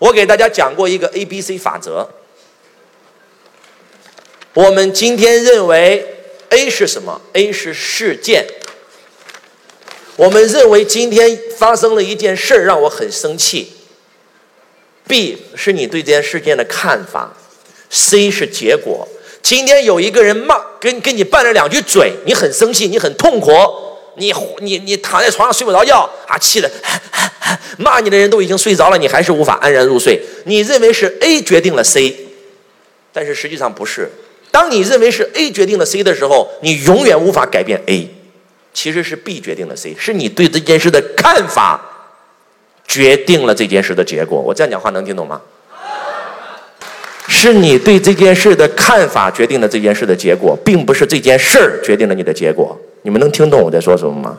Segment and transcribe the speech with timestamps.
[0.00, 2.08] 我给大家讲过一个 A B C 法则。
[4.54, 8.46] 我们今天认为 A 是什么？A 是事件。
[10.16, 13.74] 我们认为今天发生了一件事儿让我很生气。
[15.06, 17.32] B 是你对这件事件的看法
[17.90, 19.06] ，C 是结果。
[19.42, 23.50] 今天有一个人骂跟跟你拌了两句嘴，你很生气，你很痛苦，
[24.16, 26.70] 你你你躺在床上睡不着觉啊，气的
[27.78, 30.20] 骂你的人都已经睡着了，你还是无法安然入睡。
[30.44, 32.14] 你认为是 A 决定了 C，
[33.12, 34.10] 但是实际上不是。
[34.50, 38.08] 当你认为是 A 决定了 C 的时候，你永远无法改变 A，
[38.74, 41.80] 其实是 B 决定了 C，是你对这件事的看法
[42.86, 44.40] 决定了这件事的结果。
[44.40, 45.40] 我这样讲话能听懂吗？
[47.28, 52.76] 是你对这件事的看法决定了这件事的结果，并不是这件事儿决定了你的结果。
[53.02, 54.36] 你们能听懂我在说什么吗？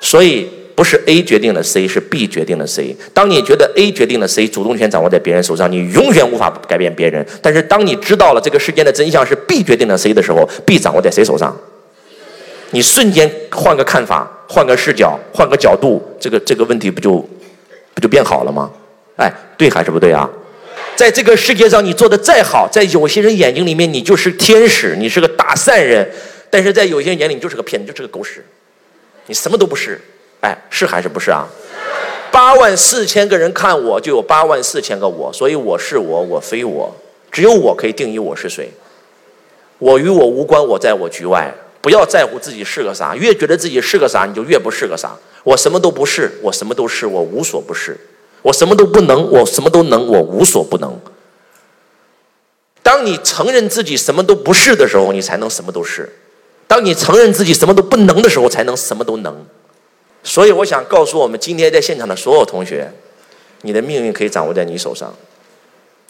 [0.00, 2.96] 所以不是 A 决定了 C，是 B 决定了 C。
[3.12, 7.22] 当你觉得 A 决定了 C，主动权掌握在别人手上，你永远无法改变别人。
[7.42, 11.54] 但是当你知道了这个事件的真相是 B 决定了 C 的时候，B 掌握在谁手上？
[12.70, 17.28] 你瞬间换个看法，换个视角，换个角度，这个这个问题不就
[17.92, 18.70] 不就变好了吗？
[19.16, 20.26] 哎，对还是不对啊？
[20.96, 26.02] 在这个世界上，你做的再好，在有些人眼睛里面，你就是天使，你是个大善人；
[26.48, 28.42] 但是在有些人眼里，你就是个骗子，就是个狗屎，
[29.26, 30.00] 你什么都不是。
[30.40, 31.46] 哎，是还是不是啊？
[32.32, 36.94] 八万四千个人看我，就有八万四千个我，所以我是我，我非我，
[37.30, 38.70] 只有我可以定义我是谁。
[39.78, 41.52] 我与我无关，我在我局外。
[41.82, 45.16] 不要在乎自己是个啥，越觉得自己是个啥，你就越不是个啥。
[45.42, 47.98] 我什么都不是，我什么都是，我无所不是。
[48.42, 51.00] 我什么都不能，我什么都能，我无所不能。
[52.82, 56.04] 当你承认自己什么都不是的时候，你才能什么都是；
[56.66, 59.34] 当你承认自己什么都不能的时候，才能什么都能。
[60.22, 62.90] 所以，我想告诉我们今天在现场的所有同学，
[63.62, 65.14] 你的命运可以掌握在你手上。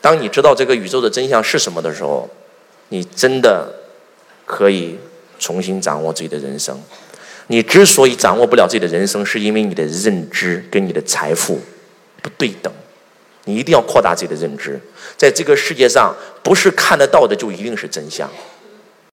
[0.00, 2.28] 当你知道这个宇宙的真相是什么的时候，
[2.88, 3.72] 你真的
[4.44, 4.98] 可以
[5.38, 6.80] 重新掌握自己的人生。
[7.46, 11.58] 你之所以掌握不了自己的人生，是因为你的认知跟你的财富。
[12.22, 12.70] 不对等，
[13.44, 14.78] 你一定要扩大自己的认知。
[15.16, 18.30] 在这个世界上，不是看得到的就一定是真相。